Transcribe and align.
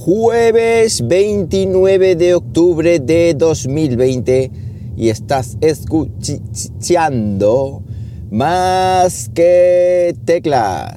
jueves 0.00 1.06
29 1.06 2.16
de 2.16 2.34
octubre 2.34 2.98
de 3.00 3.34
2020 3.34 4.50
y 4.96 5.10
estás 5.10 5.58
escuchando 5.60 6.62
más 8.30 9.28
que 9.34 10.16
teclas. 10.24 10.94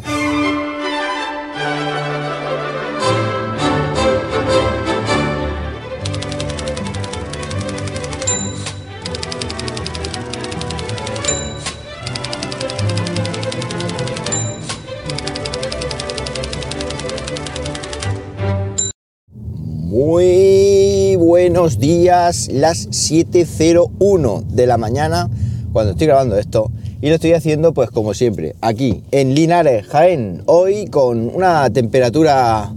Días, 21.72 22.49
las 22.52 22.90
7.01 22.90 24.44
de 24.48 24.67
la 24.67 24.77
mañana 24.77 25.30
cuando 25.71 25.94
estoy 25.94 26.08
grabando 26.08 26.38
esto 26.38 26.70
y 27.02 27.08
lo 27.08 27.16
estoy 27.16 27.31
haciendo 27.31 27.73
pues 27.73 27.90
como 27.90 28.13
siempre, 28.13 28.55
aquí 28.59 29.02
en 29.12 29.34
Linares, 29.34 29.88
Jaén, 29.88 30.44
hoy 30.45 30.88
con 30.88 31.34
una 31.34 31.70
temperatura 31.70 32.70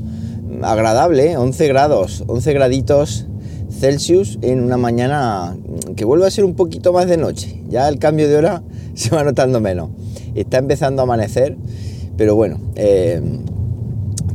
agradable, 0.62 1.36
11 1.36 1.66
grados, 1.66 2.22
11 2.28 2.52
graditos 2.52 3.26
Celsius 3.70 4.38
en 4.42 4.62
una 4.62 4.76
mañana 4.76 5.56
que 5.96 6.04
vuelve 6.04 6.28
a 6.28 6.30
ser 6.30 6.44
un 6.44 6.54
poquito 6.54 6.92
más 6.92 7.08
de 7.08 7.16
noche, 7.16 7.60
ya 7.68 7.88
el 7.88 7.98
cambio 7.98 8.28
de 8.28 8.36
hora 8.36 8.62
se 8.94 9.10
va 9.10 9.24
notando 9.24 9.60
menos, 9.60 9.90
está 10.36 10.58
empezando 10.58 11.02
a 11.02 11.04
amanecer, 11.04 11.56
pero 12.16 12.36
bueno, 12.36 12.60
eh, 12.76 13.20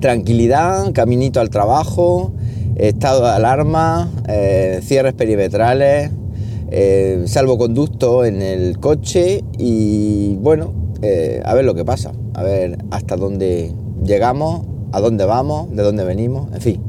tranquilidad, 0.02 0.92
caminito 0.92 1.40
al 1.40 1.50
trabajo, 1.50 2.34
estado 2.88 3.24
de 3.24 3.30
alarma, 3.30 4.10
eh, 4.28 4.80
cierres 4.84 5.14
perimetrales, 5.14 6.10
eh, 6.72 7.24
salvoconducto 7.28 8.26
en 8.26 8.42
el 8.42 8.80
coche 8.80 9.44
y 9.58 10.36
bueno, 10.38 10.74
eh, 11.04 11.42
a 11.46 11.54
ver 11.54 11.64
lo 11.64 11.76
que 11.76 11.86
pasa, 11.86 12.12
a 12.34 12.42
ver 12.42 12.80
hasta 12.90 13.18
dónde 13.18 13.72
llegamos, 14.04 14.66
a 14.94 15.00
dónde 15.00 15.26
vamos, 15.26 15.70
de 15.76 15.84
dónde 15.84 16.04
venimos, 16.04 16.52
en 16.54 16.62
fin. 16.62 16.82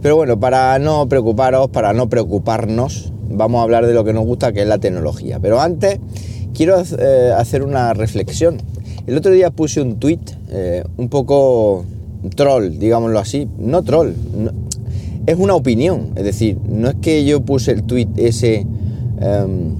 Pero 0.00 0.16
bueno, 0.16 0.40
para 0.40 0.78
no 0.78 1.06
preocuparos, 1.06 1.68
para 1.68 1.92
no 1.92 2.08
preocuparnos, 2.08 3.12
vamos 3.28 3.60
a 3.60 3.62
hablar 3.62 3.86
de 3.86 3.92
lo 3.92 4.04
que 4.04 4.14
nos 4.14 4.24
gusta, 4.24 4.52
que 4.52 4.62
es 4.62 4.68
la 4.68 4.78
tecnología. 4.78 5.38
Pero 5.38 5.60
antes 5.60 5.98
quiero 6.54 6.76
hacer 6.76 7.62
una 7.62 7.92
reflexión. 7.92 8.58
El 9.06 9.18
otro 9.18 9.32
día 9.32 9.50
puse 9.50 9.80
un 9.82 9.98
tweet 9.98 10.20
un 10.96 11.08
poco 11.08 11.84
troll, 12.36 12.78
digámoslo 12.78 13.18
así, 13.18 13.48
no 13.58 13.82
troll, 13.82 14.12
es 15.26 15.36
una 15.38 15.54
opinión, 15.54 16.12
es 16.14 16.24
decir, 16.24 16.58
no 16.68 16.88
es 16.88 16.94
que 16.96 17.24
yo 17.24 17.40
puse 17.40 17.72
el 17.72 17.82
tweet 17.82 18.08
ese 18.16 18.66
em, 19.20 19.74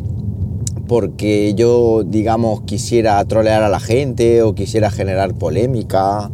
porque 0.88 1.54
yo, 1.54 2.04
digamos, 2.04 2.62
quisiera 2.62 3.24
trolear 3.24 3.62
a 3.62 3.68
la 3.68 3.80
gente 3.80 4.42
o 4.42 4.54
quisiera 4.54 4.90
generar 4.90 5.34
polémica 5.34 6.30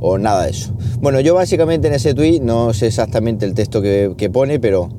o 0.00 0.18
nada 0.18 0.44
de 0.44 0.50
eso. 0.50 0.72
Bueno, 1.00 1.20
yo 1.20 1.34
básicamente 1.34 1.88
en 1.88 1.94
ese 1.94 2.14
tweet, 2.14 2.40
no 2.40 2.72
sé 2.72 2.86
exactamente 2.86 3.46
el 3.46 3.54
texto 3.54 3.82
que, 3.82 4.30
pone, 4.32 4.60
pero 4.60 4.90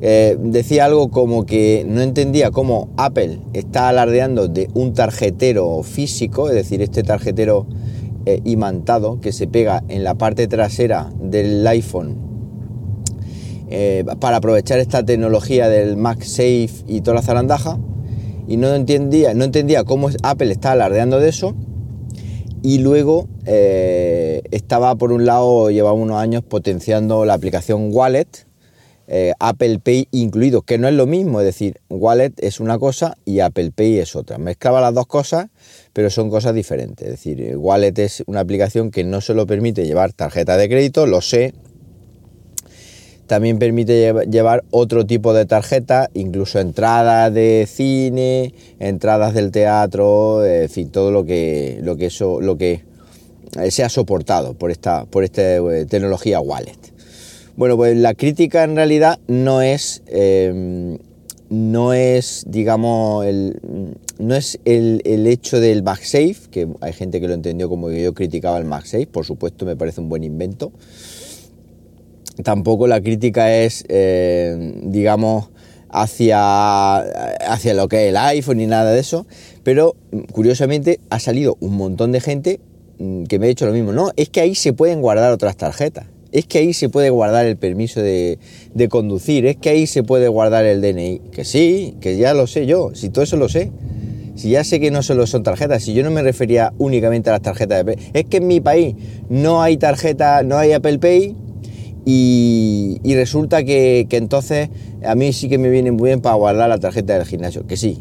eh, 0.00 0.36
decía 0.40 0.84
algo 0.84 1.10
como 1.10 1.44
que 1.46 1.84
no 1.86 2.00
entendía 2.00 2.50
cómo 2.50 2.88
Apple 2.96 3.38
está 3.52 3.88
alardeando 3.88 4.48
de 4.48 4.68
un 4.74 4.94
tarjetero 4.94 5.82
físico, 5.82 6.48
es 6.48 6.54
decir, 6.54 6.82
este 6.82 7.02
tarjetero 7.02 7.66
eh, 8.26 8.40
imantado 8.44 9.20
que 9.20 9.32
se 9.32 9.46
pega 9.46 9.82
en 9.88 10.04
la 10.04 10.14
parte 10.14 10.46
trasera 10.48 11.10
del 11.20 11.66
iPhone 11.66 12.27
eh, 13.70 14.04
para 14.20 14.38
aprovechar 14.38 14.78
esta 14.78 15.04
tecnología 15.04 15.68
del 15.68 15.96
MagSafe 15.96 16.70
y 16.86 17.00
toda 17.02 17.16
la 17.16 17.22
zarandaja 17.22 17.78
y 18.46 18.56
no 18.56 18.74
entendía, 18.74 19.34
no 19.34 19.44
entendía 19.44 19.84
cómo 19.84 20.08
Apple 20.22 20.50
está 20.50 20.72
alardeando 20.72 21.20
de 21.20 21.28
eso 21.28 21.54
y 22.62 22.78
luego 22.78 23.28
eh, 23.44 24.42
estaba 24.50 24.94
por 24.96 25.12
un 25.12 25.26
lado, 25.26 25.70
llevaba 25.70 25.92
unos 25.92 26.16
años 26.16 26.42
potenciando 26.42 27.24
la 27.24 27.34
aplicación 27.34 27.90
Wallet, 27.92 28.46
eh, 29.06 29.32
Apple 29.38 29.78
Pay 29.78 30.08
incluido, 30.10 30.62
que 30.62 30.76
no 30.76 30.88
es 30.88 30.94
lo 30.94 31.06
mismo, 31.06 31.40
es 31.40 31.46
decir, 31.46 31.80
Wallet 31.88 32.32
es 32.38 32.60
una 32.60 32.78
cosa 32.78 33.16
y 33.24 33.40
Apple 33.40 33.70
Pay 33.70 33.98
es 33.98 34.16
otra. 34.16 34.38
Mezclaba 34.38 34.80
las 34.80 34.92
dos 34.92 35.06
cosas, 35.06 35.48
pero 35.92 36.10
son 36.10 36.28
cosas 36.28 36.54
diferentes. 36.54 37.06
Es 37.06 37.12
decir, 37.12 37.56
Wallet 37.56 37.98
es 37.98 38.22
una 38.26 38.40
aplicación 38.40 38.90
que 38.90 39.04
no 39.04 39.20
solo 39.20 39.46
permite 39.46 39.86
llevar 39.86 40.12
tarjeta 40.12 40.56
de 40.56 40.68
crédito, 40.68 41.06
lo 41.06 41.22
sé, 41.22 41.54
también 43.28 43.58
permite 43.58 44.14
llevar 44.30 44.64
otro 44.70 45.06
tipo 45.06 45.34
de 45.34 45.44
tarjeta, 45.44 46.08
incluso 46.14 46.58
entradas 46.58 47.32
de 47.32 47.68
cine, 47.70 48.54
entradas 48.80 49.34
del 49.34 49.52
teatro, 49.52 50.44
en 50.44 50.68
fin, 50.70 50.88
todo 50.88 51.12
lo 51.12 51.24
que, 51.24 51.78
lo 51.82 51.96
que 51.96 52.06
eso, 52.06 52.40
lo 52.40 52.56
que 52.56 52.82
sea 53.70 53.90
soportado 53.90 54.54
por 54.54 54.70
esta, 54.70 55.04
por 55.04 55.24
esta 55.24 55.42
eh, 55.42 55.84
tecnología 55.86 56.40
wallet. 56.40 56.78
Bueno, 57.54 57.76
pues 57.76 57.96
la 57.98 58.14
crítica 58.14 58.64
en 58.64 58.76
realidad 58.76 59.18
no 59.26 59.60
es, 59.60 60.02
em, 60.06 60.96
no 61.50 61.92
es, 61.92 62.44
digamos, 62.48 63.26
el, 63.26 63.60
no 64.18 64.36
es 64.36 64.58
el, 64.64 65.02
el, 65.04 65.26
hecho 65.26 65.60
del 65.60 65.82
MagSafe, 65.82 66.48
que 66.50 66.66
hay 66.80 66.92
gente 66.94 67.20
que 67.20 67.28
lo 67.28 67.34
entendió 67.34 67.68
como 67.68 67.88
que 67.88 68.02
yo 68.02 68.14
criticaba 68.14 68.56
el 68.56 68.64
MagSafe, 68.64 69.06
por 69.06 69.26
supuesto 69.26 69.66
me 69.66 69.76
parece 69.76 70.00
un 70.00 70.08
buen 70.08 70.24
invento 70.24 70.72
tampoco 72.42 72.86
la 72.86 73.00
crítica 73.00 73.54
es, 73.54 73.84
eh, 73.88 74.74
digamos, 74.84 75.50
hacia, 75.90 76.98
hacia 76.98 77.74
lo 77.74 77.88
que 77.88 78.04
es 78.04 78.10
el 78.10 78.16
iPhone 78.16 78.58
ni 78.58 78.66
nada 78.66 78.92
de 78.92 79.00
eso, 79.00 79.26
pero 79.62 79.96
curiosamente 80.32 81.00
ha 81.10 81.18
salido 81.18 81.56
un 81.60 81.76
montón 81.76 82.12
de 82.12 82.20
gente 82.20 82.60
mm, 82.98 83.24
que 83.24 83.38
me 83.38 83.46
ha 83.46 83.48
dicho 83.48 83.66
lo 83.66 83.72
mismo. 83.72 83.92
No, 83.92 84.10
es 84.16 84.28
que 84.28 84.40
ahí 84.40 84.54
se 84.54 84.72
pueden 84.72 85.00
guardar 85.00 85.32
otras 85.32 85.56
tarjetas. 85.56 86.06
Es 86.30 86.44
que 86.46 86.58
ahí 86.58 86.74
se 86.74 86.90
puede 86.90 87.08
guardar 87.08 87.46
el 87.46 87.56
permiso 87.56 88.02
de, 88.02 88.38
conducir, 88.90 89.46
es 89.46 89.56
que 89.56 89.70
ahí 89.70 89.86
se 89.86 90.02
puede 90.02 90.28
guardar 90.28 90.66
el 90.66 90.82
DNI. 90.82 91.20
Que 91.32 91.44
sí, 91.44 91.96
que 92.02 92.18
ya 92.18 92.34
lo 92.34 92.46
sé 92.46 92.66
yo, 92.66 92.90
si 92.94 93.08
todo 93.08 93.24
eso 93.24 93.36
lo 93.36 93.48
sé. 93.48 93.70
Si 94.34 94.50
ya 94.50 94.62
sé 94.62 94.78
que 94.78 94.92
no 94.92 95.02
solo 95.02 95.26
son 95.26 95.42
tarjetas, 95.42 95.82
si 95.82 95.94
yo 95.94 96.04
no 96.04 96.12
me 96.12 96.22
refería 96.22 96.72
únicamente 96.78 97.28
a 97.28 97.32
las 97.32 97.42
tarjetas 97.42 97.84
de 97.84 97.98
es 98.12 98.24
que 98.26 98.36
en 98.36 98.46
mi 98.46 98.60
país 98.60 98.94
no 99.28 99.62
hay 99.62 99.78
tarjeta, 99.78 100.44
no 100.44 100.56
hay 100.58 100.72
Apple 100.72 101.00
Pay, 101.00 101.34
y, 102.10 103.14
resulta 103.16 103.64
que, 103.64 104.06
entonces 104.12 104.70
a 105.04 105.14
mí 105.14 105.34
sí 105.34 105.50
que 105.50 105.58
me 105.58 105.68
viene 105.68 105.92
muy 105.92 106.08
bien 106.08 106.22
para 106.22 106.36
guardar 106.36 106.70
la 106.70 106.78
tarjeta 106.78 107.12
del 107.12 107.26
gimnasio, 107.26 107.66
que 107.66 107.76
sí, 107.76 107.98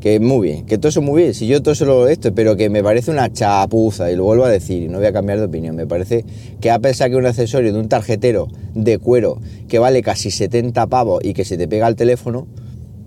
que 0.00 0.18
muy 0.18 0.48
bien, 0.48 0.64
que 0.64 0.78
todo 0.78 0.88
eso 0.88 1.02
muy 1.02 1.20
bien, 1.20 1.34
si 1.34 1.46
yo 1.46 1.60
todo 1.60 1.72
eso 1.72 1.84
lo 1.84 2.08
esto, 2.08 2.32
pero 2.34 2.56
que 2.56 2.70
me 2.70 2.82
parece 2.82 3.10
una 3.10 3.30
chapuza, 3.30 4.10
y 4.10 4.16
lo 4.16 4.24
vuelvo 4.24 4.46
a 4.46 4.48
decir, 4.48 4.82
y 4.82 4.88
no 4.88 4.96
voy 4.96 5.08
a 5.08 5.12
cambiar 5.12 5.40
de 5.40 5.44
opinión, 5.44 5.76
me 5.76 5.86
parece 5.86 6.24
que 6.62 6.70
Apple 6.70 6.94
saque 6.94 7.16
un 7.16 7.26
accesorio 7.26 7.70
de 7.70 7.78
un 7.78 7.90
tarjetero 7.90 8.48
de 8.74 8.96
cuero 8.96 9.38
que 9.68 9.78
vale 9.78 10.00
casi 10.00 10.30
70 10.30 10.86
pavos 10.86 11.20
y 11.22 11.34
que 11.34 11.44
se 11.44 11.58
te 11.58 11.68
pega 11.68 11.86
al 11.86 11.96
teléfono, 11.96 12.46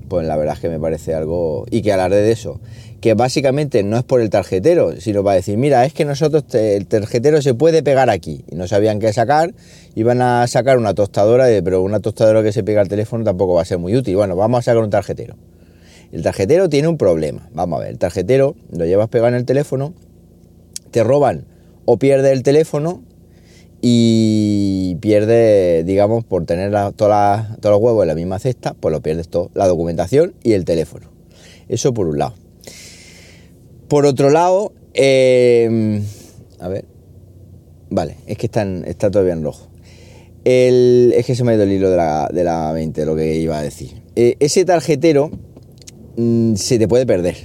pues 0.07 0.27
la 0.27 0.37
verdad 0.37 0.53
es 0.53 0.59
que 0.59 0.69
me 0.69 0.79
parece 0.79 1.15
algo, 1.15 1.65
y 1.71 1.81
que 1.81 1.93
alarde 1.93 2.21
de 2.21 2.31
eso, 2.31 2.59
que 3.01 3.15
básicamente 3.15 3.81
no 3.81 3.97
es 3.97 4.03
por 4.03 4.21
el 4.21 4.29
tarjetero, 4.29 4.95
sino 5.01 5.23
para 5.23 5.35
decir, 5.35 5.57
mira, 5.57 5.83
es 5.85 5.93
que 5.93 6.05
nosotros, 6.05 6.43
el 6.53 6.85
tarjetero 6.85 7.41
se 7.41 7.55
puede 7.55 7.81
pegar 7.81 8.11
aquí, 8.11 8.45
y 8.49 8.55
no 8.55 8.67
sabían 8.67 8.99
qué 8.99 9.11
sacar, 9.11 9.55
iban 9.95 10.21
a 10.21 10.45
sacar 10.47 10.77
una 10.77 10.93
tostadora, 10.93 11.47
pero 11.63 11.81
una 11.81 11.99
tostadora 11.99 12.43
que 12.43 12.53
se 12.53 12.63
pega 12.63 12.79
al 12.79 12.87
teléfono 12.87 13.23
tampoco 13.23 13.55
va 13.55 13.63
a 13.63 13.65
ser 13.65 13.79
muy 13.79 13.95
útil, 13.95 14.15
bueno, 14.15 14.35
vamos 14.35 14.59
a 14.59 14.61
sacar 14.61 14.83
un 14.83 14.91
tarjetero. 14.91 15.35
El 16.11 16.21
tarjetero 16.21 16.69
tiene 16.69 16.87
un 16.89 16.97
problema, 16.97 17.49
vamos 17.53 17.79
a 17.79 17.83
ver, 17.83 17.91
el 17.91 17.97
tarjetero 17.97 18.55
lo 18.71 18.85
llevas 18.85 19.09
pegado 19.09 19.29
en 19.29 19.35
el 19.35 19.45
teléfono, 19.45 19.93
te 20.91 21.03
roban 21.03 21.45
o 21.85 21.97
pierde 21.97 22.31
el 22.31 22.43
teléfono 22.43 23.01
y 23.81 24.95
pierde, 25.01 25.83
digamos, 25.85 26.23
por 26.23 26.45
tener 26.45 26.71
todos 26.95 27.47
los 27.63 27.81
huevos 27.81 28.03
en 28.03 28.07
la 28.09 28.15
misma 28.15 28.37
cesta, 28.37 28.75
pues 28.79 28.91
lo 28.91 29.01
pierdes 29.01 29.27
todo, 29.27 29.49
la 29.55 29.67
documentación 29.67 30.35
y 30.43 30.53
el 30.53 30.65
teléfono. 30.65 31.07
Eso 31.67 31.93
por 31.93 32.07
un 32.07 32.19
lado. 32.19 32.40
Por 33.91 34.05
otro 34.05 34.29
lado, 34.29 34.71
em, 34.93 36.01
a 36.61 36.69
ver, 36.69 36.85
vale, 37.89 38.15
es 38.25 38.37
que 38.37 38.45
está 38.45 39.11
todavía 39.11 39.33
en 39.33 39.43
rojo. 39.43 39.67
es 40.45 41.25
que 41.25 41.35
se 41.35 41.43
me 41.43 41.51
ha 41.51 41.55
ido 41.55 41.63
el 41.63 41.73
hilo 41.73 41.89
de 41.89 41.97
la, 41.97 42.29
de 42.33 42.45
la 42.45 42.71
mente, 42.73 43.05
lo 43.05 43.17
que 43.17 43.35
iba 43.35 43.59
a 43.59 43.61
decir. 43.61 44.01
Eh, 44.15 44.37
ese 44.39 44.63
tarjetero 44.63 45.29
mm, 46.15 46.55
se 46.55 46.79
te 46.79 46.87
puede 46.87 47.05
perder. 47.05 47.35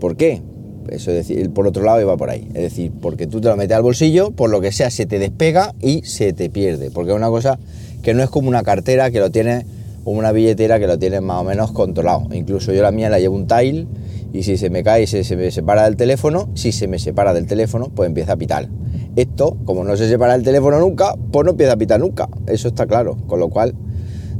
¿Por 0.00 0.16
qué? 0.16 0.40
Eso 0.88 1.10
es 1.10 1.28
decir, 1.28 1.50
por 1.50 1.66
otro 1.66 1.84
lado 1.84 2.00
iba 2.00 2.16
por 2.16 2.30
ahí. 2.30 2.48
Es 2.54 2.62
decir, 2.62 2.90
porque 3.02 3.26
tú 3.26 3.42
te 3.42 3.48
lo 3.48 3.56
metes 3.58 3.76
al 3.76 3.82
bolsillo, 3.82 4.30
por 4.30 4.48
lo 4.48 4.62
que 4.62 4.72
sea, 4.72 4.90
se 4.90 5.04
te 5.04 5.18
despega 5.18 5.74
y 5.82 6.00
se 6.04 6.32
te 6.32 6.48
pierde. 6.48 6.90
Porque 6.90 7.10
es 7.10 7.16
una 7.18 7.28
cosa 7.28 7.58
que 8.02 8.14
no 8.14 8.22
es 8.22 8.30
como 8.30 8.48
una 8.48 8.62
cartera 8.62 9.10
que 9.10 9.20
lo 9.20 9.30
tienes, 9.30 9.66
o 10.04 10.12
una 10.12 10.32
billetera 10.32 10.80
que 10.80 10.86
lo 10.86 10.98
tienes 10.98 11.20
más 11.20 11.42
o 11.42 11.44
menos 11.44 11.72
controlado. 11.72 12.26
Incluso 12.32 12.72
yo 12.72 12.80
la 12.80 12.90
mía 12.90 13.10
la 13.10 13.18
llevo 13.18 13.36
un 13.36 13.46
tile 13.46 13.86
y 14.32 14.42
si 14.44 14.56
se 14.56 14.70
me 14.70 14.82
cae 14.82 15.02
y 15.02 15.06
se, 15.06 15.36
me 15.36 15.50
separa 15.50 15.84
del 15.84 15.96
teléfono, 15.96 16.48
si 16.54 16.72
se 16.72 16.88
me 16.88 16.98
separa 16.98 17.34
del 17.34 17.46
teléfono, 17.46 17.90
pues 17.94 18.06
empieza 18.06 18.32
a 18.32 18.36
pitar. 18.36 18.68
Esto, 19.14 19.58
como 19.64 19.84
no 19.84 19.96
se 19.96 20.08
separa 20.08 20.34
el 20.34 20.42
teléfono 20.42 20.80
nunca, 20.80 21.14
pues 21.30 21.44
no 21.44 21.50
empieza 21.50 21.74
a 21.74 21.76
pitar 21.76 22.00
nunca. 22.00 22.28
Eso 22.46 22.68
está 22.68 22.86
claro. 22.86 23.16
Con 23.26 23.40
lo 23.40 23.50
cual, 23.50 23.74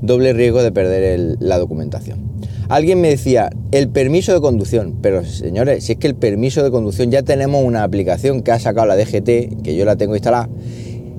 doble 0.01 0.33
riesgo 0.33 0.63
de 0.63 0.73
perder 0.73 1.37
la 1.41 1.59
documentación. 1.59 2.33
Alguien 2.71 3.03
me 3.03 3.09
decía, 3.09 3.51
el 3.71 3.91
permiso 3.91 4.33
de 4.33 4.41
conducción. 4.41 4.97
Pero 5.03 5.27
señores, 5.27 5.85
si 5.85 5.93
es 5.93 5.99
que 5.99 6.07
el 6.07 6.15
permiso 6.15 6.63
de 6.63 6.71
conducción 6.71 7.11
ya 7.11 7.23
tenemos 7.23 7.63
una 7.63 7.83
aplicación 7.83 8.41
que 8.43 8.51
ha 8.51 8.59
sacado 8.59 8.87
la 8.87 8.97
DGT, 8.97 9.63
que 9.63 9.77
yo 9.77 9.85
la 9.85 9.97
tengo 9.97 10.15
instalada, 10.15 10.49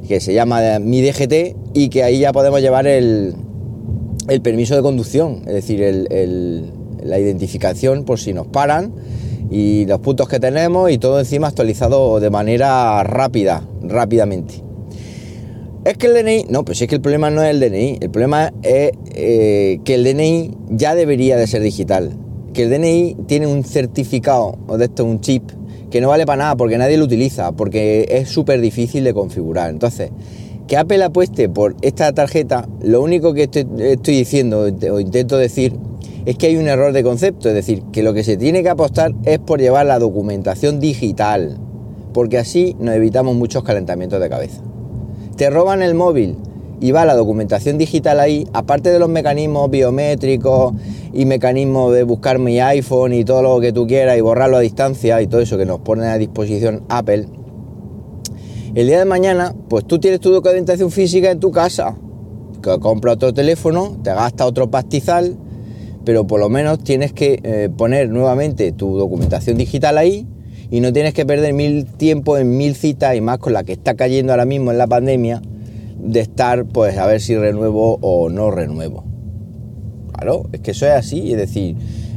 que 0.07 0.19
se 0.19 0.33
llama 0.33 0.79
Mi 0.79 1.01
DGT 1.01 1.55
y 1.75 1.89
que 1.89 2.03
ahí 2.03 2.19
ya 2.19 2.33
podemos 2.33 2.59
llevar 2.59 2.87
el, 2.87 3.35
el 4.29 4.41
permiso 4.41 4.75
de 4.75 4.81
conducción, 4.81 5.43
es 5.45 5.53
decir, 5.53 5.81
la 7.05 7.19
identificación 7.19 8.03
por 8.03 8.19
si 8.19 8.33
nos 8.33 8.47
paran 8.47 8.93
y 9.51 9.85
los 9.85 9.99
puntos 9.99 10.27
que 10.27 10.39
tenemos 10.39 10.91
y 10.91 10.97
todo 10.97 11.19
encima 11.19 11.47
actualizado 11.47 12.19
de 12.19 12.29
manera 12.29 13.03
rápida, 13.03 13.63
rápidamente. 13.81 14.63
Es 15.85 15.97
que 15.97 16.07
el 16.07 16.13
DNI, 16.13 16.45
no, 16.49 16.63
pues 16.63 16.81
es 16.81 16.87
que 16.87 16.95
el 16.95 17.01
problema 17.01 17.29
no 17.29 17.43
es 17.43 17.51
el 17.51 17.59
DNI, 17.59 17.97
el 18.01 18.09
problema 18.09 18.53
es 18.63 18.91
eh, 19.13 19.79
que 19.83 19.95
el 19.95 20.03
DNI 20.05 20.51
ya 20.69 20.95
debería 20.95 21.35
de 21.35 21.45
ser 21.45 21.61
digital, 21.61 22.17
que 22.53 22.63
el 22.63 22.69
DNI 22.69 23.17
tiene 23.27 23.47
un 23.47 23.63
certificado 23.63 24.57
o 24.67 24.77
de 24.77 24.85
esto 24.85 25.03
un 25.03 25.19
chip 25.19 25.43
que 25.91 26.01
no 26.01 26.07
vale 26.07 26.25
para 26.25 26.37
nada 26.37 26.55
porque 26.55 26.77
nadie 26.77 26.97
lo 26.97 27.05
utiliza, 27.05 27.51
porque 27.51 28.07
es 28.09 28.29
súper 28.29 28.61
difícil 28.61 29.03
de 29.03 29.13
configurar. 29.13 29.69
Entonces, 29.69 30.09
que 30.67 30.77
Apple 30.77 31.03
apueste 31.03 31.49
por 31.49 31.75
esta 31.81 32.11
tarjeta, 32.13 32.67
lo 32.81 33.01
único 33.01 33.33
que 33.33 33.43
estoy, 33.43 34.15
diciendo 34.15 34.61
o 34.91 34.99
intento 34.99 35.37
decir 35.37 35.73
es 36.25 36.37
que 36.37 36.47
hay 36.47 36.57
un 36.57 36.67
error 36.67 36.93
de 36.93 37.03
concepto, 37.03 37.49
es 37.49 37.55
decir, 37.55 37.83
que 37.91 38.03
lo 38.03 38.13
que 38.13 38.23
se 38.23 38.37
tiene 38.37 38.63
que 38.63 38.69
apostar 38.69 39.13
es 39.25 39.39
por 39.39 39.59
llevar 39.59 39.85
la 39.85 39.99
documentación 39.99 40.79
digital, 40.79 41.57
porque 42.13 42.37
así 42.37 42.75
nos 42.79 42.95
evitamos 42.95 43.35
muchos 43.35 43.63
calentamientos 43.63 44.21
de 44.21 44.29
cabeza. 44.29 44.61
Te 45.35 45.49
roban 45.49 45.81
el 45.81 45.95
móvil 45.95 46.37
y 46.79 46.91
va 46.91 47.05
la 47.05 47.15
documentación 47.15 47.77
digital 47.77 48.19
ahí, 48.19 48.47
aparte 48.53 48.91
de 48.91 48.99
los 48.99 49.09
mecanismos 49.09 49.69
biométricos 49.69 50.73
y 51.13 51.25
mecanismos 51.25 51.93
de 51.93 52.03
buscar 52.03 52.39
mi 52.39 52.59
iPhone 52.59 53.13
y 53.13 53.25
todo 53.25 53.41
lo 53.41 53.59
que 53.59 53.73
tú 53.73 53.87
quieras 53.87 54.17
y 54.17 54.21
borrarlo 54.21 54.57
a 54.57 54.61
distancia 54.61 55.21
y 55.21 55.27
todo 55.27 55.41
eso 55.41 55.57
que 55.57 55.65
nos 55.65 55.79
pone 55.79 56.05
a 56.07 56.17
disposición 56.17 56.83
Apple, 56.89 57.27
el 58.75 58.87
día 58.87 58.97
de 58.97 59.05
mañana, 59.05 59.53
pues 59.69 59.85
tú 59.85 59.99
tienes 59.99 60.19
tu 60.19 60.31
documentación 60.31 60.89
física 60.89 61.29
en 61.29 61.39
tu 61.39 61.51
casa, 61.51 61.95
que 62.61 62.79
compra 62.79 63.11
otro 63.11 63.31
teléfono, 63.31 63.97
te 64.01 64.11
gasta 64.11 64.47
otro 64.47 64.71
pastizal, 64.71 65.37
pero 66.05 66.25
por 66.27 66.39
lo 66.39 66.49
menos 66.49 66.83
tienes 66.83 67.13
que 67.13 67.39
eh, 67.43 67.69
poner 67.75 68.09
nuevamente 68.09 68.71
tu 68.71 68.97
documentación 68.97 69.57
digital 69.57 69.97
ahí 69.97 70.27
y 70.69 70.81
no 70.81 70.91
tienes 70.91 71.13
que 71.13 71.25
perder 71.25 71.53
mil 71.53 71.85
tiempo 71.85 72.37
en 72.37 72.57
mil 72.57 72.75
citas 72.75 73.15
y 73.15 73.21
más 73.21 73.37
con 73.37 73.53
la 73.53 73.63
que 73.63 73.73
está 73.73 73.93
cayendo 73.95 74.33
ahora 74.33 74.45
mismo 74.45 74.71
en 74.71 74.77
la 74.77 74.87
pandemia 74.87 75.41
de 75.97 76.19
estar 76.19 76.65
pues 76.65 76.97
a 76.97 77.05
ver 77.05 77.21
si 77.21 77.35
renuevo 77.35 77.97
o 78.01 78.29
no 78.29 78.51
renuevo. 78.51 79.05
Claro, 80.13 80.49
es 80.51 80.61
que 80.61 80.71
eso 80.71 80.85
es 80.85 80.93
así, 80.93 81.31
es 81.31 81.37
decir, 81.37 81.75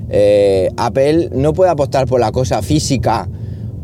eh, 0.09 0.71
Apple 0.77 1.31
no 1.33 1.53
puede 1.53 1.71
apostar 1.71 2.07
por 2.07 2.21
la 2.21 2.33
cosa 2.33 2.63
física 2.63 3.29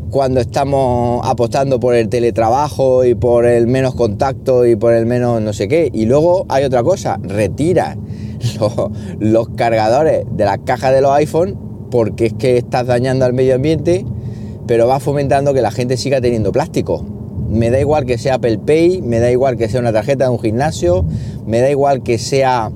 cuando 0.09 0.39
estamos 0.39 1.21
apostando 1.23 1.79
por 1.79 1.95
el 1.95 2.07
teletrabajo 2.07 3.03
y 3.03 3.15
por 3.15 3.45
el 3.45 3.65
menos 3.65 3.95
contacto 3.95 4.65
y 4.65 4.75
por 4.75 4.93
el 4.93 5.07
menos 5.07 5.41
no 5.41 5.53
sé 5.53 5.67
qué. 5.67 5.89
Y 5.91 6.05
luego 6.05 6.45
hay 6.49 6.63
otra 6.65 6.83
cosa, 6.83 7.19
retira 7.23 7.97
los, 9.19 9.49
cargadores 9.49 10.25
de 10.31 10.45
las 10.45 10.59
cajas 10.59 10.93
de 10.93 11.01
los 11.01 11.11
iPhone 11.11 11.57
porque 11.91 12.27
es 12.27 12.33
que 12.33 12.57
estás 12.57 12.87
dañando 12.87 13.25
al 13.25 13.33
medio 13.33 13.55
ambiente, 13.55 14.05
pero 14.65 14.87
va 14.87 14.99
fomentando 14.99 15.53
que 15.53 15.61
la 15.61 15.71
gente 15.71 15.95
siga 15.95 16.21
teniendo 16.21 16.51
plástico. 16.51 17.05
Me 17.49 17.69
da 17.69 17.79
igual 17.79 18.05
que 18.05 18.17
sea 18.17 18.35
Apple 18.35 18.57
Pay, 18.57 19.03
me 19.03 19.19
da 19.19 19.29
igual 19.29 19.57
que 19.57 19.69
sea 19.69 19.79
una 19.79 19.93
tarjeta 19.93 20.23
de 20.23 20.31
un 20.31 20.39
gimnasio, 20.39 21.05
me 21.45 21.59
da 21.59 21.69
igual 21.69 22.01
que 22.01 22.17
sea 22.17 22.71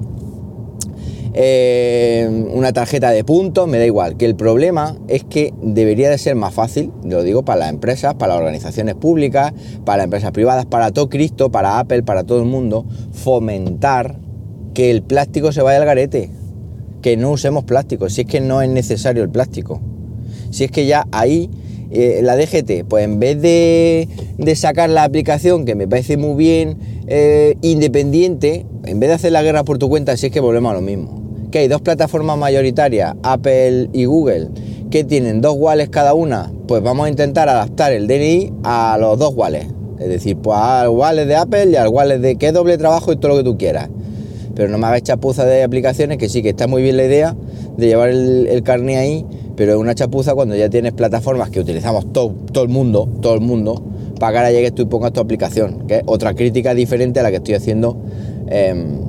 eh, 1.34 2.28
una 2.52 2.74
tarjeta 2.74 3.12
de 3.12 3.24
puntos, 3.24 3.68
me 3.68 3.80
da 3.80 3.86
igual. 3.86 4.18
Que 4.18 4.26
el 4.26 4.36
problema 4.36 4.96
es 5.08 5.24
que 5.24 5.54
debería 5.62 6.10
de 6.10 6.18
ser 6.18 6.36
más 6.36 6.54
fácil, 6.54 6.92
lo 7.04 7.24
digo 7.24 7.44
para 7.44 7.62
las 7.62 7.70
empresas, 7.70 8.16
para 8.16 8.34
las 8.34 8.42
organizaciones 8.42 8.96
públicas, 8.96 9.54
para 9.84 9.98
las 9.98 10.04
empresas 10.06 10.32
privadas, 10.32 10.66
para 10.66 10.92
todo 10.92 11.10
Cristo, 11.10 11.50
para 11.52 11.80
Apple, 11.80 12.04
para 12.04 12.24
todo 12.24 12.40
el 12.40 12.46
mundo, 12.46 12.86
fomentar 13.12 14.27
que 14.78 14.92
el 14.92 15.02
plástico 15.02 15.52
se 15.52 15.64
vaya 15.64 15.80
al 15.80 15.86
garete, 15.86 16.30
que 17.02 17.18
no 17.18 17.32
usemos 17.32 17.64
plástico, 17.64 18.12
si 18.12 18.22
es 18.22 18.28
que 18.28 18.42
no 18.42 18.62
es 18.62 18.70
necesario 18.70 19.24
el 19.24 19.30
plástico. 19.30 19.82
Si 20.52 20.66
es 20.66 20.70
que 20.70 20.86
ya 20.86 21.08
ahí 21.12 21.50
eh, 21.90 22.20
la 22.22 22.38
DGT, 22.38 22.88
pues 22.88 23.04
en 23.04 23.20
vez 23.20 23.42
de, 23.42 24.08
sacar 24.56 24.92
la 24.92 25.04
aplicación, 25.04 25.66
que 25.66 25.74
me 25.74 25.88
parece 25.88 26.16
muy 26.16 26.36
bien, 26.36 26.78
eh, 27.08 27.56
independiente, 27.64 28.68
en 28.86 29.00
vez 29.00 29.10
de 29.10 29.16
hacer 29.16 29.32
la 29.32 29.42
guerra 29.42 29.64
por 29.64 29.80
tu 29.80 29.90
cuenta, 29.90 30.16
si 30.16 30.28
es 30.28 30.32
que 30.32 30.42
volvemos 30.42 30.70
a 30.70 30.76
lo 30.76 30.82
mismo. 30.82 31.24
Que 31.50 31.58
hay 31.58 31.68
dos 31.68 31.82
plataformas 31.82 32.38
mayoritarias, 32.38 33.16
Apple 33.24 33.90
y 33.94 34.06
Google, 34.06 34.50
que 34.92 35.04
tienen 35.04 35.42
dos 35.42 35.56
wallets 35.58 35.90
cada 35.90 36.14
una, 36.14 36.52
pues 36.68 36.84
vamos 36.84 37.08
a 37.08 37.10
intentar 37.10 37.50
adaptar 37.50 37.94
el 37.94 38.06
DNI 38.06 38.54
a 38.64 38.96
los 39.00 39.18
dos 39.18 39.34
wallets. 39.36 39.74
Es 39.98 40.10
decir, 40.10 40.38
pues 40.38 40.56
al 40.56 40.90
wallet 40.90 41.26
de 41.26 41.36
Apple 41.36 41.72
y 41.72 41.76
al 41.78 41.88
wallet 41.88 42.20
de 42.20 42.36
que 42.36 42.52
doble 42.52 42.78
trabajo 42.78 43.12
y 43.12 43.16
todo 43.16 43.30
lo 43.30 43.38
que 43.38 43.44
tú 43.44 43.58
quieras. 43.58 43.90
Pero 44.58 44.70
no 44.70 44.80
me 44.80 44.88
hagas 44.88 45.04
chapuza 45.04 45.46
de 45.46 45.62
aplicaciones, 45.62 46.18
que 46.18 46.30
sí 46.30 46.42
que 46.42 46.50
está 46.50 46.66
muy 46.66 46.82
bien 46.82 46.98
la 46.98 47.06
idea 47.06 47.36
de 47.78 47.86
llevar 47.86 48.10
el, 48.10 48.48
el 48.48 48.64
carnet 48.64 48.98
ahí, 48.98 49.24
pero 49.56 49.74
es 49.74 49.78
una 49.78 49.94
chapuza 49.94 50.34
cuando 50.34 50.56
ya 50.56 50.68
tienes 50.68 50.94
plataformas 50.94 51.52
que 51.52 51.60
utilizamos 51.60 52.12
todo, 52.12 52.34
todo 52.52 52.64
el 52.64 52.70
mundo, 52.72 53.08
todo 53.22 53.36
el 53.36 53.42
mundo, 53.42 53.84
para 54.20 54.32
que 54.32 54.38
ahora 54.40 54.52
llegues 54.52 54.74
tú 54.74 54.82
y 54.82 54.86
pongas 54.86 55.14
tu 55.14 55.20
aplicación, 55.20 55.86
que 55.88 55.98
es 55.98 56.04
otra 56.08 56.34
crítica 56.34 56.74
diferente 56.74 57.20
a 57.20 57.24
la 57.24 57.30
que 57.30 57.38
estoy 57.38 57.54
haciendo 57.54 58.02
em, 58.48 59.00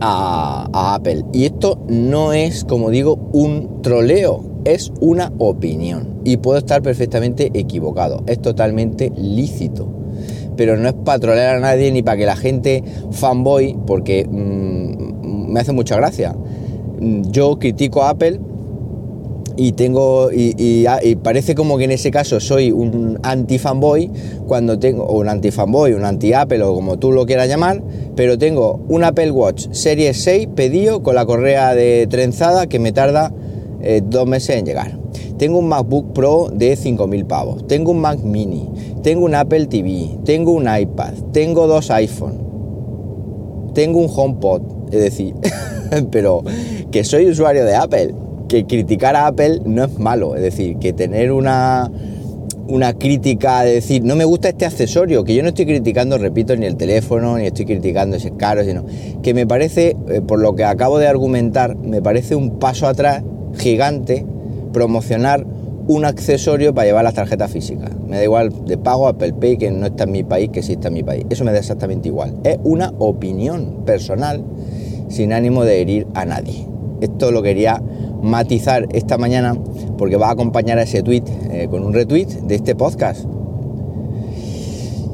a, 0.00 0.94
Apple. 0.94 1.24
Y 1.32 1.46
esto 1.46 1.78
no 1.88 2.34
es, 2.34 2.64
como 2.64 2.90
digo, 2.90 3.18
un 3.32 3.80
troleo, 3.80 4.44
es 4.66 4.92
una 5.00 5.32
opinión. 5.38 6.20
Y 6.24 6.36
puedo 6.36 6.58
estar 6.58 6.82
perfectamente 6.82 7.50
equivocado, 7.54 8.22
es 8.26 8.40
totalmente 8.40 9.10
lícito. 9.16 10.01
Pero 10.62 10.76
no 10.76 10.88
es 10.88 10.94
para 10.94 11.18
trolear 11.18 11.56
a 11.56 11.58
nadie 11.58 11.90
ni 11.90 12.04
para 12.04 12.16
que 12.16 12.24
la 12.24 12.36
gente 12.36 12.84
fanboy, 13.10 13.76
porque 13.84 14.24
mm, 14.30 15.50
me 15.50 15.58
hace 15.58 15.72
mucha 15.72 15.96
gracia. 15.96 16.36
Yo 17.00 17.58
critico 17.58 18.04
a 18.04 18.10
Apple 18.10 18.38
y 19.56 19.72
tengo 19.72 20.28
ah, 20.28 21.00
y, 21.02 21.16
parece 21.16 21.56
como 21.56 21.78
que 21.78 21.84
en 21.84 21.90
ese 21.90 22.12
caso 22.12 22.38
soy 22.38 22.70
un 22.70 23.18
anti 23.24 23.58
fanboy 23.58 24.08
cuando 24.46 24.78
tengo 24.78 25.02
o 25.02 25.18
un 25.18 25.28
anti 25.28 25.50
fanboy 25.50 25.94
un 25.94 26.04
anti 26.04 26.32
Apple 26.32 26.62
o 26.62 26.74
como 26.74 26.96
tú 26.96 27.10
lo 27.10 27.26
quieras 27.26 27.48
llamar 27.48 27.82
pero 28.14 28.38
tengo 28.38 28.80
un 28.88 29.02
Apple 29.02 29.32
Watch 29.32 29.66
Series 29.72 30.22
6 30.22 30.48
pedido 30.54 31.02
con 31.02 31.16
la 31.16 31.26
correa 31.26 31.74
de 31.74 32.06
trenzada 32.08 32.68
que 32.68 32.78
me 32.78 32.92
tarda 32.92 33.30
eh, 33.82 34.00
dos 34.02 34.26
meses 34.26 34.56
en 34.56 34.64
llegar 34.64 35.01
tengo 35.42 35.58
un 35.58 35.66
MacBook 35.66 36.12
Pro 36.12 36.50
de 36.54 36.78
5.000 36.78 37.26
pavos. 37.26 37.66
Tengo 37.66 37.90
un 37.90 37.98
Mac 37.98 38.20
Mini. 38.20 38.70
Tengo 39.02 39.24
un 39.24 39.34
Apple 39.34 39.66
TV 39.66 40.10
tengo 40.24 40.52
un 40.52 40.68
iPad. 40.72 41.14
Tengo 41.32 41.66
dos 41.66 41.90
iPhone. 41.90 43.72
Tengo 43.74 43.98
un 43.98 44.08
HomePod. 44.08 44.62
Es 44.92 45.00
decir 45.00 45.34
pero 46.12 46.44
que 46.92 47.02
soy 47.02 47.28
usuario 47.28 47.64
de 47.64 47.74
Apple. 47.74 48.14
Que 48.46 48.66
criticar 48.66 49.16
a 49.16 49.26
Apple 49.26 49.62
no 49.64 49.82
es 49.82 49.98
malo, 49.98 50.36
es 50.36 50.42
decir, 50.42 50.76
que 50.78 50.92
tener 50.92 51.32
una, 51.32 51.90
una 52.68 52.92
crítica 52.92 53.64
de 53.64 53.74
decir, 53.74 54.04
no 54.04 54.14
me 54.14 54.24
gusta 54.24 54.50
este 54.50 54.64
accesorio, 54.64 55.24
que 55.24 55.34
yo 55.34 55.42
no 55.42 55.48
estoy 55.48 55.66
criticando, 55.66 56.18
repito, 56.18 56.54
ni 56.54 56.66
el 56.66 56.76
teléfono, 56.76 57.36
ni 57.36 57.46
estoy 57.46 57.64
criticando 57.64 58.16
ese 58.16 58.30
caro, 58.36 58.62
sino 58.62 58.84
que 59.22 59.34
me 59.34 59.44
parece, 59.44 59.96
eh, 60.08 60.20
por 60.20 60.38
lo 60.38 60.54
que 60.54 60.62
acabo 60.62 60.98
de 60.98 61.08
argumentar, 61.08 61.76
me 61.76 62.00
parece 62.00 62.36
un 62.36 62.60
paso 62.60 62.86
atrás 62.86 63.24
gigante 63.56 64.24
promocionar 64.72 65.46
un 65.86 66.04
accesorio 66.04 66.74
para 66.74 66.86
llevar 66.86 67.04
las 67.04 67.14
tarjetas 67.14 67.50
físicas. 67.50 67.90
Me 68.06 68.16
da 68.16 68.24
igual 68.24 68.52
de 68.66 68.78
pago 68.78 69.08
Apple 69.08 69.32
Pay, 69.34 69.58
que 69.58 69.70
no 69.70 69.86
está 69.86 70.04
en 70.04 70.12
mi 70.12 70.22
país, 70.22 70.50
que 70.50 70.60
está 70.60 70.88
en 70.88 70.94
mi 70.94 71.02
país. 71.02 71.24
Eso 71.30 71.44
me 71.44 71.52
da 71.52 71.58
exactamente 71.58 72.08
igual. 72.08 72.34
Es 72.44 72.58
una 72.62 72.92
opinión 72.98 73.82
personal 73.84 74.44
sin 75.08 75.32
ánimo 75.32 75.64
de 75.64 75.80
herir 75.80 76.06
a 76.14 76.24
nadie. 76.24 76.66
Esto 77.00 77.32
lo 77.32 77.42
quería 77.42 77.82
matizar 78.22 78.86
esta 78.92 79.18
mañana 79.18 79.56
porque 79.98 80.16
va 80.16 80.28
a 80.28 80.32
acompañar 80.32 80.78
a 80.78 80.82
ese 80.82 81.02
tweet 81.02 81.24
eh, 81.50 81.66
con 81.68 81.84
un 81.84 81.92
retweet 81.92 82.26
de 82.26 82.54
este 82.54 82.74
podcast. 82.76 83.24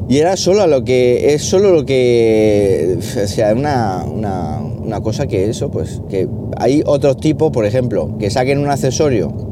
Y 0.09 0.19
era 0.19 0.37
solo 0.37 0.67
lo 0.67 0.85
que. 0.85 1.35
Es 1.35 1.43
solo 1.43 1.71
lo 1.71 1.85
que. 1.85 2.97
O 2.99 3.27
sea, 3.27 3.53
una, 3.53 4.05
una, 4.05 4.59
una 4.59 5.01
cosa 5.03 5.27
que 5.27 5.51
eso, 5.51 5.71
pues. 5.71 6.01
Que 6.09 6.27
hay 6.57 6.83
otros 6.87 7.19
tipos, 7.19 7.51
por 7.51 7.67
ejemplo, 7.67 8.17
que 8.19 8.31
saquen 8.31 8.59
un 8.59 8.69
accesorio 8.69 9.48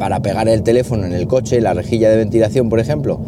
para 0.00 0.20
pegar 0.20 0.48
el 0.48 0.62
teléfono 0.62 1.04
en 1.04 1.12
el 1.12 1.28
coche, 1.28 1.60
la 1.60 1.74
rejilla 1.74 2.08
de 2.08 2.16
ventilación, 2.16 2.70
por 2.70 2.80
ejemplo, 2.80 3.20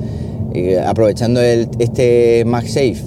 aprovechando 0.86 1.40
este 1.42 2.44
MagSafe 2.46 3.04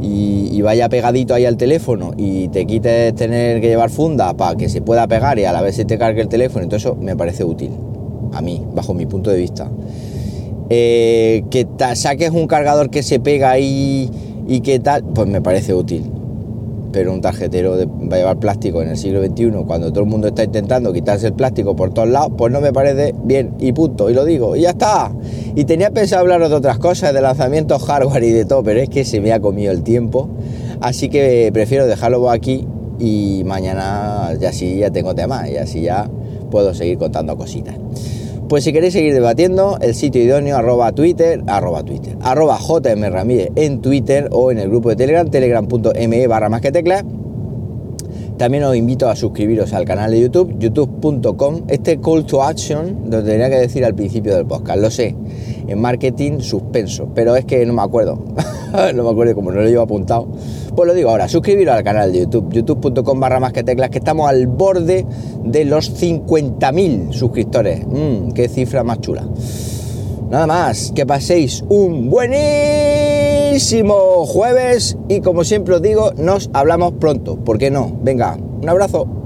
y, 0.00 0.62
vaya 0.62 0.88
pegadito 0.88 1.34
ahí 1.34 1.44
al 1.44 1.58
teléfono 1.58 2.12
y 2.16 2.48
te 2.48 2.64
quites 2.64 3.14
tener 3.16 3.60
que 3.60 3.66
llevar 3.66 3.90
funda 3.90 4.32
para 4.34 4.56
que 4.56 4.70
se 4.70 4.80
pueda 4.80 5.06
pegar 5.06 5.38
y 5.38 5.44
a 5.44 5.52
la 5.52 5.60
vez 5.60 5.74
se 5.74 5.84
te 5.84 5.98
cargue 5.98 6.22
el 6.22 6.28
teléfono, 6.28 6.62
entonces 6.62 6.86
eso 6.86 6.96
me 6.96 7.16
parece 7.16 7.44
útil, 7.44 7.70
a 8.32 8.40
mí, 8.40 8.64
bajo 8.72 8.94
mi 8.94 9.04
punto 9.06 9.30
de 9.30 9.38
vista. 9.38 9.68
eh, 10.70 11.44
que 11.50 11.66
saques 11.96 12.30
un 12.30 12.46
cargador 12.46 12.88
que 12.90 13.02
se 13.02 13.18
pega 13.20 13.50
ahí 13.50 14.08
y 14.46 14.60
que 14.60 14.78
tal, 14.78 15.02
pues 15.02 15.28
me 15.28 15.42
parece 15.42 15.74
útil. 15.74 16.10
Pero 16.94 17.12
un 17.12 17.20
tarjetero 17.20 17.76
de, 17.76 17.86
va 17.86 18.14
a 18.14 18.18
llevar 18.18 18.38
plástico 18.38 18.80
en 18.80 18.88
el 18.88 18.96
siglo 18.96 19.20
XXI, 19.20 19.50
cuando 19.66 19.90
todo 19.90 20.04
el 20.04 20.08
mundo 20.08 20.28
está 20.28 20.44
intentando 20.44 20.92
quitarse 20.92 21.26
el 21.26 21.32
plástico 21.32 21.74
por 21.74 21.92
todos 21.92 22.08
lados, 22.08 22.32
pues 22.38 22.52
no 22.52 22.60
me 22.60 22.72
parece 22.72 23.16
bien 23.24 23.56
y 23.58 23.72
punto. 23.72 24.08
Y 24.08 24.14
lo 24.14 24.24
digo, 24.24 24.54
y 24.54 24.60
ya 24.60 24.70
está. 24.70 25.10
Y 25.56 25.64
tenía 25.64 25.90
pensado 25.90 26.20
hablaros 26.20 26.50
de 26.50 26.54
otras 26.54 26.78
cosas, 26.78 27.12
de 27.12 27.20
lanzamientos 27.20 27.82
hardware 27.82 28.22
y 28.22 28.30
de 28.30 28.44
todo, 28.44 28.62
pero 28.62 28.80
es 28.80 28.88
que 28.88 29.04
se 29.04 29.20
me 29.20 29.32
ha 29.32 29.40
comido 29.40 29.72
el 29.72 29.82
tiempo. 29.82 30.28
Así 30.80 31.08
que 31.08 31.50
prefiero 31.52 31.86
dejarlo 31.88 32.30
aquí 32.30 32.64
y 33.00 33.42
mañana 33.44 34.32
ya 34.38 34.52
sí 34.52 34.76
ya 34.78 34.90
tengo 34.90 35.16
tema 35.16 35.48
y 35.48 35.56
así 35.56 35.82
ya 35.82 36.08
puedo 36.50 36.74
seguir 36.74 36.96
contando 36.96 37.36
cositas. 37.36 37.74
Pues 38.48 38.64
si 38.64 38.72
queréis 38.72 38.92
seguir 38.92 39.14
debatiendo, 39.14 39.78
el 39.80 39.94
sitio 39.94 40.22
idóneo 40.22 40.56
arroba 40.56 40.92
Twitter, 40.92 41.42
arroba 41.46 41.82
Twitter, 41.82 42.16
arroba 42.20 42.58
JM 42.58 43.10
Ramírez 43.10 43.48
en 43.56 43.80
Twitter 43.80 44.28
o 44.32 44.52
en 44.52 44.58
el 44.58 44.68
grupo 44.68 44.90
de 44.90 44.96
Telegram, 44.96 45.28
telegram.me 45.28 46.26
barra 46.26 46.50
más 46.50 46.60
que 46.60 46.70
teclas. 46.70 47.04
También 48.36 48.64
os 48.64 48.76
invito 48.76 49.08
a 49.08 49.16
suscribiros 49.16 49.72
al 49.72 49.84
canal 49.86 50.10
de 50.10 50.20
YouTube, 50.20 50.58
youtube.com. 50.58 51.62
Este 51.68 52.00
call 52.00 52.26
to 52.26 52.42
action 52.42 53.04
lo 53.10 53.22
tenía 53.22 53.48
que 53.48 53.56
decir 53.56 53.84
al 53.84 53.94
principio 53.94 54.34
del 54.34 54.44
podcast, 54.44 54.78
lo 54.78 54.90
sé, 54.90 55.14
en 55.66 55.80
marketing 55.80 56.40
suspenso, 56.40 57.08
pero 57.14 57.36
es 57.36 57.46
que 57.46 57.64
no 57.64 57.72
me 57.72 57.82
acuerdo. 57.82 58.22
no 58.94 59.04
me 59.04 59.10
acuerdo 59.10 59.34
como 59.34 59.50
no 59.50 59.60
lo 59.60 59.68
llevo 59.68 59.82
apuntado. 59.82 60.28
Pues 60.74 60.86
lo 60.86 60.94
digo 60.94 61.10
ahora, 61.10 61.28
suscribiros 61.28 61.74
al 61.74 61.84
canal 61.84 62.12
de 62.12 62.20
YouTube, 62.20 62.52
youtube.com 62.52 63.20
barra 63.20 63.38
más 63.40 63.52
que 63.52 63.62
teclas, 63.62 63.90
que 63.90 63.98
estamos 63.98 64.28
al 64.28 64.46
borde 64.46 65.06
de 65.44 65.64
los 65.64 66.00
50.000 66.00 67.12
suscriptores. 67.12 67.86
Mmm, 67.86 68.32
qué 68.32 68.48
cifra 68.48 68.82
más 68.82 69.00
chula. 69.00 69.26
Nada 70.30 70.46
más, 70.46 70.90
que 70.94 71.06
paséis 71.06 71.64
un 71.68 72.10
buenísimo 72.10 73.94
jueves 74.26 74.96
y 75.08 75.20
como 75.20 75.44
siempre 75.44 75.76
os 75.76 75.82
digo, 75.82 76.12
nos 76.16 76.50
hablamos 76.52 76.94
pronto. 76.94 77.36
¿Por 77.36 77.58
qué 77.58 77.70
no? 77.70 77.92
Venga, 78.02 78.36
un 78.36 78.68
abrazo. 78.68 79.23